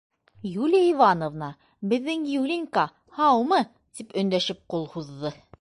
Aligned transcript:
—Юлия 0.61 0.85
Ивановна, 0.93 1.49
беҙҙең 1.93 2.25
Юлинька, 2.31 2.87
һаумы?— 3.21 3.63
тип 3.99 4.21
өндәшеп 4.23 4.67
ҡул 4.75 4.93
һуҙҙы. 4.97 5.37